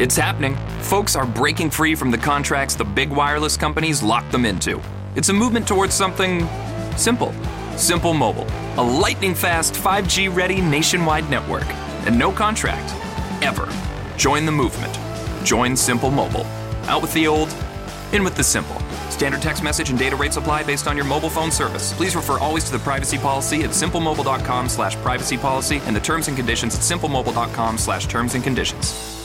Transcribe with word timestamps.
It's 0.00 0.16
happening. 0.16 0.56
Folks 0.80 1.14
are 1.14 1.26
breaking 1.26 1.68
free 1.68 1.94
from 1.94 2.10
the 2.10 2.16
contracts 2.16 2.74
the 2.74 2.86
big 2.86 3.10
wireless 3.10 3.58
companies 3.58 4.02
locked 4.02 4.32
them 4.32 4.46
into. 4.46 4.80
It's 5.14 5.28
a 5.28 5.34
movement 5.34 5.68
towards 5.68 5.92
something 5.92 6.48
simple. 6.96 7.34
Simple 7.76 8.14
Mobile, 8.14 8.46
a 8.78 8.82
lightning 8.82 9.34
fast 9.34 9.74
5G 9.74 10.34
ready 10.34 10.62
nationwide 10.62 11.28
network. 11.28 11.66
And 12.06 12.18
no 12.18 12.32
contract. 12.32 12.94
Ever. 13.44 13.68
Join 14.16 14.46
the 14.46 14.52
movement. 14.52 14.98
Join 15.44 15.76
Simple 15.76 16.10
Mobile. 16.10 16.46
Out 16.88 17.02
with 17.02 17.12
the 17.12 17.26
old, 17.26 17.54
in 18.14 18.24
with 18.24 18.36
the 18.36 18.44
simple. 18.44 18.80
Standard 19.10 19.42
text 19.42 19.62
message 19.62 19.90
and 19.90 19.98
data 19.98 20.16
rates 20.16 20.38
apply 20.38 20.62
based 20.62 20.86
on 20.86 20.96
your 20.96 21.04
mobile 21.04 21.28
phone 21.28 21.50
service. 21.50 21.92
Please 21.92 22.16
refer 22.16 22.38
always 22.38 22.64
to 22.64 22.72
the 22.72 22.78
privacy 22.78 23.18
policy 23.18 23.64
at 23.64 23.70
simplemobile.com 23.72 24.70
slash 24.70 24.96
privacy 24.96 25.36
policy 25.36 25.82
and 25.84 25.94
the 25.94 26.00
terms 26.00 26.28
and 26.28 26.38
conditions 26.38 26.74
at 26.74 26.80
simplemobile.com 26.80 27.76
slash 27.76 28.06
terms 28.06 28.34
and 28.34 28.42
conditions. 28.42 29.19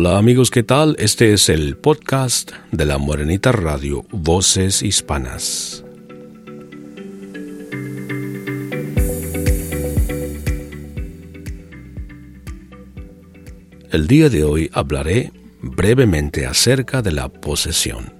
Hola 0.00 0.16
amigos, 0.16 0.52
¿qué 0.52 0.62
tal? 0.62 0.94
Este 1.00 1.32
es 1.32 1.48
el 1.48 1.76
podcast 1.76 2.52
de 2.70 2.84
la 2.84 2.98
Morenita 2.98 3.50
Radio, 3.50 4.06
Voces 4.12 4.80
Hispanas. 4.80 5.84
El 13.90 14.06
día 14.06 14.28
de 14.28 14.44
hoy 14.44 14.70
hablaré 14.72 15.32
brevemente 15.62 16.46
acerca 16.46 17.02
de 17.02 17.10
la 17.10 17.28
posesión. 17.28 18.12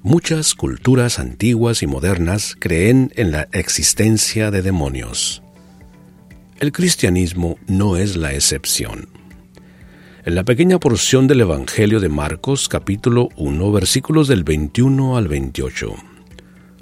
Muchas 0.00 0.54
culturas 0.54 1.18
antiguas 1.18 1.82
y 1.82 1.88
modernas 1.88 2.54
creen 2.56 3.12
en 3.16 3.32
la 3.32 3.48
existencia 3.50 4.52
de 4.52 4.62
demonios. 4.62 5.42
El 6.60 6.70
cristianismo 6.70 7.58
no 7.66 7.96
es 7.96 8.14
la 8.14 8.32
excepción. 8.32 9.21
En 10.24 10.36
la 10.36 10.44
pequeña 10.44 10.78
porción 10.78 11.26
del 11.26 11.40
Evangelio 11.40 11.98
de 11.98 12.08
Marcos 12.08 12.68
capítulo 12.68 13.28
1 13.36 13.72
versículos 13.72 14.28
del 14.28 14.44
21 14.44 15.16
al 15.16 15.26
28, 15.26 15.96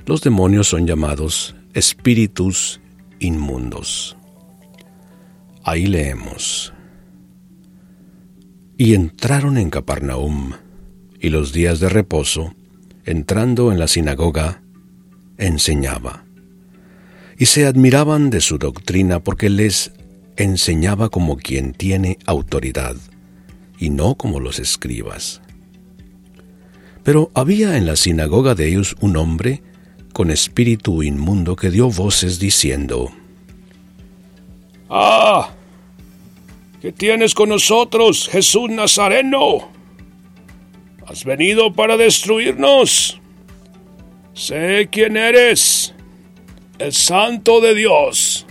los 0.05 0.21
demonios 0.21 0.69
son 0.69 0.87
llamados 0.87 1.57
espíritus 1.73 2.83
inmundos. 3.19 4.19
Ahí 5.65 5.87
leemos. 5.87 6.75
Y 8.77 8.93
entraron 8.93 9.57
en 9.57 9.71
Capernaum, 9.71 10.53
y 11.19 11.31
los 11.31 11.55
días 11.55 11.81
de 11.81 11.89
reposo, 11.89 12.55
entrando 13.07 13.73
en 13.73 13.79
la 13.79 13.89
sinagoga, 13.89 14.61
enseñaba. 15.39 16.27
Y 17.39 17.47
se 17.47 17.65
admiraban 17.65 18.29
de 18.29 18.43
su 18.43 18.59
doctrina 18.59 19.21
porque 19.21 19.49
les 19.49 19.93
enseñaba 20.37 21.09
como 21.09 21.39
quien 21.39 21.73
tiene 21.73 22.19
autoridad 22.27 22.97
y 23.81 23.89
no 23.89 24.15
como 24.15 24.39
los 24.39 24.59
escribas. 24.59 25.41
Pero 27.03 27.31
había 27.35 27.79
en 27.79 27.87
la 27.87 27.97
sinagoga 27.97 28.55
de 28.55 28.69
ellos 28.69 28.95
un 29.01 29.17
hombre 29.17 29.63
con 30.13 30.31
espíritu 30.31 31.03
inmundo 31.03 31.57
que 31.57 31.71
dio 31.71 31.89
voces 31.89 32.39
diciendo, 32.39 33.11
¡Ah! 34.91 35.51
¿Qué 36.83 36.93
tienes 36.93 37.35
con 37.35 37.49
nosotros, 37.49 38.29
Jesús 38.31 38.69
Nazareno? 38.71 39.71
¿Has 41.07 41.25
venido 41.25 41.73
para 41.73 41.97
destruirnos? 41.97 43.19
Sé 44.35 44.89
quién 44.93 45.17
eres, 45.17 45.95
el 46.79 46.93
Santo 46.93 47.61
de 47.61 47.75
Dios. 47.75 48.47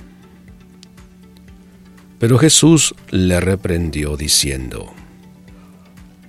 Pero 2.18 2.38
Jesús 2.38 2.94
le 3.12 3.40
reprendió 3.40 4.18
diciendo, 4.18 4.94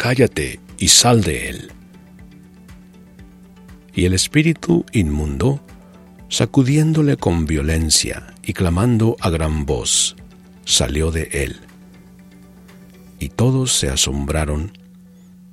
cállate 0.00 0.60
y 0.78 0.88
sal 0.88 1.20
de 1.20 1.50
él. 1.50 1.72
Y 3.94 4.06
el 4.06 4.14
espíritu 4.14 4.86
inmundo, 4.92 5.60
sacudiéndole 6.30 7.18
con 7.18 7.44
violencia 7.44 8.32
y 8.42 8.54
clamando 8.54 9.18
a 9.20 9.28
gran 9.28 9.66
voz, 9.66 10.16
salió 10.64 11.10
de 11.10 11.28
él. 11.32 11.60
Y 13.18 13.28
todos 13.28 13.74
se 13.74 13.90
asombraron, 13.90 14.72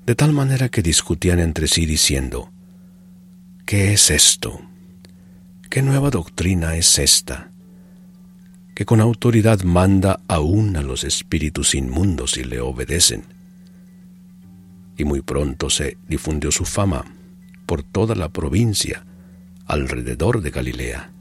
de 0.06 0.16
tal 0.16 0.32
manera 0.32 0.70
que 0.70 0.82
discutían 0.82 1.40
entre 1.40 1.68
sí 1.68 1.86
diciendo, 1.86 2.50
¿qué 3.66 3.92
es 3.92 4.10
esto? 4.10 4.62
¿Qué 5.70 5.82
nueva 5.82 6.10
doctrina 6.10 6.78
es 6.78 7.00
esta? 7.00 7.52
que 8.74 8.86
con 8.86 9.02
autoridad 9.02 9.64
manda 9.64 10.20
aún 10.28 10.78
a 10.78 10.84
los 10.84 11.04
espíritus 11.04 11.74
inmundos 11.74 12.38
y 12.38 12.44
le 12.44 12.62
obedecen 12.62 13.37
y 14.98 15.06
muy 15.06 15.22
pronto 15.22 15.70
se 15.70 15.98
difundió 16.08 16.52
su 16.52 16.66
fama 16.66 17.06
por 17.66 17.84
toda 17.84 18.16
la 18.16 18.30
provincia 18.30 19.06
alrededor 19.66 20.42
de 20.42 20.50
Galilea. 20.50 21.12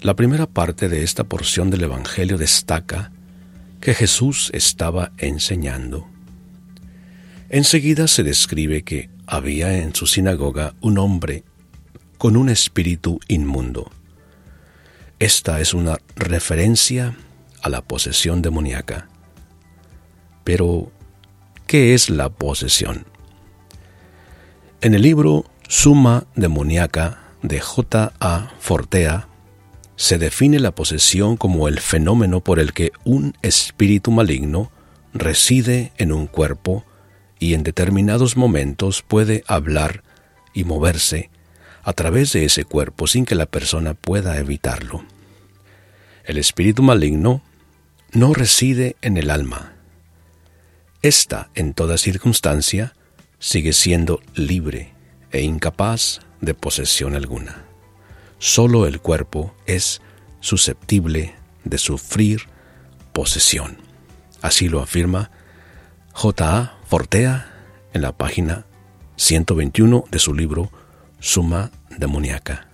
La 0.00 0.14
primera 0.14 0.46
parte 0.46 0.88
de 0.88 1.02
esta 1.02 1.24
porción 1.24 1.70
del 1.70 1.82
Evangelio 1.82 2.38
destaca 2.38 3.10
que 3.80 3.94
Jesús 3.94 4.50
estaba 4.54 5.12
enseñando. 5.18 6.06
Enseguida 7.48 8.06
se 8.06 8.22
describe 8.22 8.82
que 8.82 9.10
había 9.26 9.78
en 9.78 9.94
su 9.94 10.06
sinagoga 10.06 10.74
un 10.80 10.98
hombre 10.98 11.44
con 12.18 12.36
un 12.36 12.48
espíritu 12.48 13.20
inmundo. 13.28 13.90
Esta 15.20 15.60
es 15.60 15.72
una 15.72 15.98
referencia 16.16 17.16
a 17.62 17.68
la 17.68 17.82
posesión 17.82 18.42
demoníaca. 18.42 19.08
Pero, 20.44 20.90
¿qué 21.66 21.94
es 21.94 22.10
la 22.10 22.28
posesión? 22.28 23.06
En 24.80 24.94
el 24.94 25.02
libro 25.02 25.44
Suma 25.68 26.26
demoníaca 26.34 27.20
de 27.42 27.60
J. 27.60 28.12
A. 28.20 28.52
Fortea, 28.58 29.28
se 29.96 30.18
define 30.18 30.60
la 30.60 30.72
posesión 30.74 31.36
como 31.36 31.68
el 31.68 31.80
fenómeno 31.80 32.40
por 32.40 32.60
el 32.60 32.72
que 32.72 32.92
un 33.04 33.34
espíritu 33.42 34.10
maligno 34.10 34.70
reside 35.12 35.92
en 35.98 36.12
un 36.12 36.26
cuerpo 36.26 36.84
y 37.38 37.54
en 37.54 37.62
determinados 37.62 38.36
momentos 38.36 39.02
puede 39.02 39.44
hablar 39.46 40.02
y 40.54 40.64
moverse 40.64 41.30
a 41.88 41.94
través 41.94 42.34
de 42.34 42.44
ese 42.44 42.66
cuerpo 42.66 43.06
sin 43.06 43.24
que 43.24 43.34
la 43.34 43.46
persona 43.46 43.94
pueda 43.94 44.36
evitarlo. 44.36 45.04
El 46.22 46.36
espíritu 46.36 46.82
maligno 46.82 47.40
no 48.12 48.34
reside 48.34 48.96
en 49.00 49.16
el 49.16 49.30
alma. 49.30 49.72
Esta, 51.00 51.48
en 51.54 51.72
toda 51.72 51.96
circunstancia, 51.96 52.94
sigue 53.38 53.72
siendo 53.72 54.20
libre 54.34 54.92
e 55.32 55.40
incapaz 55.40 56.20
de 56.42 56.52
posesión 56.52 57.14
alguna. 57.14 57.64
Solo 58.38 58.86
el 58.86 59.00
cuerpo 59.00 59.54
es 59.64 60.02
susceptible 60.40 61.36
de 61.64 61.78
sufrir 61.78 62.48
posesión. 63.14 63.78
Así 64.42 64.68
lo 64.68 64.82
afirma 64.82 65.30
J.A. 66.12 66.80
Fortea 66.84 67.50
en 67.94 68.02
la 68.02 68.12
página 68.12 68.66
121 69.16 70.04
de 70.10 70.18
su 70.18 70.34
libro 70.34 70.70
Suma 71.20 71.70
demoníaca. 71.98 72.68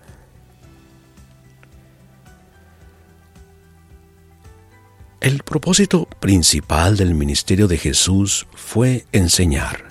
El 5.20 5.42
propósito 5.42 6.06
principal 6.20 6.98
del 6.98 7.14
ministerio 7.14 7.66
de 7.66 7.78
Jesús 7.78 8.46
fue 8.54 9.06
enseñar. 9.12 9.88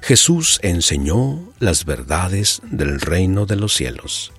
Jesús 0.00 0.58
enseñó 0.62 1.52
las 1.60 1.84
verdades 1.84 2.60
del 2.64 3.00
reino 3.00 3.46
de 3.46 3.54
los 3.54 3.74
cielos. 3.74 4.32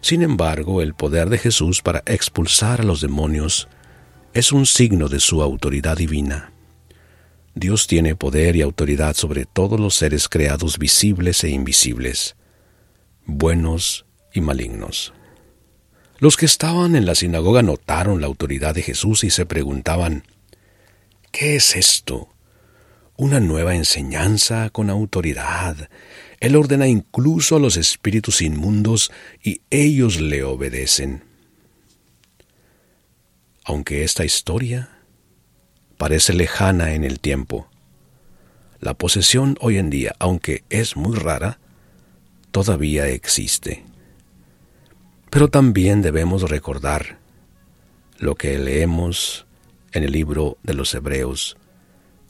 Sin 0.00 0.22
embargo, 0.22 0.80
el 0.80 0.94
poder 0.94 1.28
de 1.28 1.38
Jesús 1.38 1.82
para 1.82 2.02
expulsar 2.06 2.82
a 2.82 2.84
los 2.84 3.00
demonios 3.00 3.66
es 4.32 4.52
un 4.52 4.64
signo 4.64 5.08
de 5.08 5.18
su 5.18 5.42
autoridad 5.42 5.96
divina. 5.96 6.52
Dios 7.54 7.86
tiene 7.86 8.14
poder 8.14 8.56
y 8.56 8.62
autoridad 8.62 9.14
sobre 9.14 9.44
todos 9.44 9.78
los 9.78 9.94
seres 9.94 10.28
creados 10.28 10.78
visibles 10.78 11.44
e 11.44 11.50
invisibles 11.50 12.36
buenos 13.30 14.06
y 14.32 14.40
malignos. 14.40 15.12
Los 16.18 16.36
que 16.36 16.46
estaban 16.46 16.96
en 16.96 17.06
la 17.06 17.14
sinagoga 17.14 17.62
notaron 17.62 18.20
la 18.20 18.26
autoridad 18.26 18.74
de 18.74 18.82
Jesús 18.82 19.24
y 19.24 19.30
se 19.30 19.46
preguntaban, 19.46 20.24
¿Qué 21.32 21.56
es 21.56 21.76
esto? 21.76 22.28
Una 23.16 23.40
nueva 23.40 23.74
enseñanza 23.74 24.70
con 24.70 24.90
autoridad. 24.90 25.88
Él 26.40 26.56
ordena 26.56 26.88
incluso 26.88 27.56
a 27.56 27.60
los 27.60 27.76
espíritus 27.76 28.42
inmundos 28.42 29.12
y 29.42 29.60
ellos 29.70 30.20
le 30.20 30.42
obedecen. 30.42 31.24
Aunque 33.64 34.02
esta 34.04 34.24
historia 34.24 34.99
parece 36.00 36.32
lejana 36.32 36.94
en 36.94 37.04
el 37.04 37.20
tiempo, 37.20 37.68
la 38.80 38.94
posesión 38.94 39.58
hoy 39.60 39.76
en 39.76 39.90
día, 39.90 40.14
aunque 40.18 40.64
es 40.70 40.96
muy 40.96 41.14
rara, 41.14 41.58
todavía 42.52 43.06
existe. 43.08 43.84
Pero 45.28 45.48
también 45.48 46.00
debemos 46.00 46.48
recordar 46.48 47.18
lo 48.16 48.34
que 48.34 48.58
leemos 48.58 49.44
en 49.92 50.04
el 50.04 50.12
libro 50.12 50.56
de 50.62 50.72
los 50.72 50.94
Hebreos, 50.94 51.58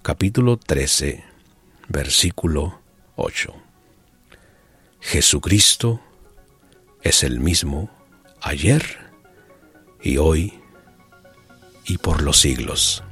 capítulo 0.02 0.56
13, 0.56 1.22
versículo 1.86 2.80
8. 3.14 3.54
Jesucristo 4.98 6.00
es 7.02 7.22
el 7.22 7.38
mismo 7.38 7.88
ayer 8.40 8.82
y 10.02 10.16
hoy 10.16 10.54
y 11.86 11.98
por 11.98 12.20
los 12.20 12.40
siglos. 12.40 13.04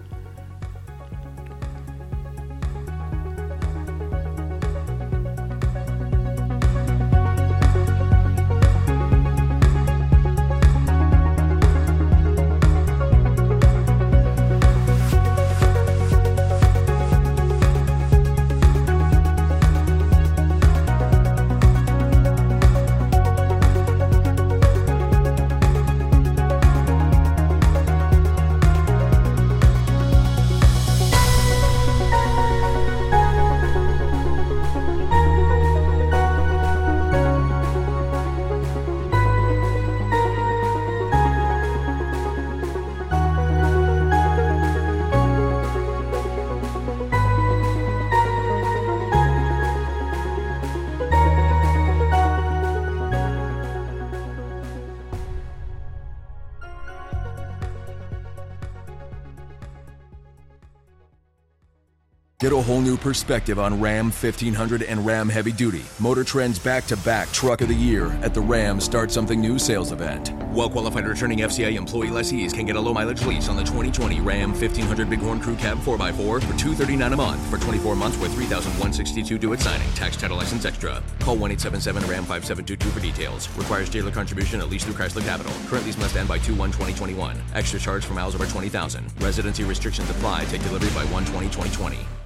Get 62.49 62.57
a 62.57 62.63
whole 62.63 62.81
new 62.81 62.97
perspective 62.97 63.59
on 63.59 63.79
Ram 63.79 64.07
1500 64.07 64.83
and 64.83 65.05
Ram 65.05 65.29
Heavy 65.29 65.53
Duty. 65.53 65.83
Motor 66.01 66.25
Trend's 66.25 66.59
back 66.59 66.87
to 66.87 66.97
back 66.97 67.31
Truck 67.31 67.61
of 67.61 67.69
the 67.69 67.75
Year 67.75 68.07
at 68.23 68.33
the 68.33 68.41
Ram 68.41 68.81
Start 68.81 69.13
Something 69.13 69.39
New 69.39 69.59
sales 69.59 69.93
event. 69.93 70.33
Well 70.55 70.71
qualified 70.71 71.07
returning 71.07 71.41
FCA 71.41 71.75
employee 71.75 72.09
lessees 72.09 72.55
can 72.55 72.65
get 72.65 72.77
a 72.77 72.81
low 72.81 72.95
mileage 72.95 73.23
lease 73.27 73.51
on 73.51 73.57
the 73.57 73.65
2020 73.65 74.23
Ram 74.23 74.53
1500 74.53 75.11
Bighorn 75.11 75.41
Crew 75.41 75.57
Cab 75.57 75.77
4x4 75.81 76.17
for 76.17 76.41
239 76.41 77.13
a 77.13 77.17
month 77.19 77.51
for 77.51 77.59
24 77.59 77.95
months 77.95 78.17
with 78.17 78.35
$3,162 78.35 79.39
due 79.39 79.53
at 79.53 79.61
signing. 79.61 79.93
Tax 79.93 80.17
title 80.17 80.39
license 80.39 80.65
extra. 80.65 81.03
Call 81.21 81.37
1 81.37 81.51
877 81.51 82.01
Ram 82.09 82.25
5722 82.25 82.89
for 82.89 83.01
details. 83.01 83.47
Requires 83.59 83.91
dealer 83.91 84.11
contribution 84.11 84.63
at 84.63 84.71
least 84.71 84.87
through 84.87 84.95
Chrysler 84.95 85.23
Capital. 85.23 85.53
Current 85.67 85.85
lease 85.85 85.99
must 85.99 86.17
end 86.17 86.27
by 86.27 86.39
2 86.39 86.55
1 86.55 86.71
2021. 86.71 87.37
Extra 87.53 87.79
charge 87.79 88.07
for 88.07 88.15
miles 88.15 88.35
over 88.35 88.47
20,000. 88.47 89.05
Residency 89.21 89.65
restrictions 89.65 90.09
apply. 90.09 90.47
Take 90.47 90.63
delivery 90.63 90.91
by 90.95 91.05
1 91.13 91.27
2020. 91.27 92.09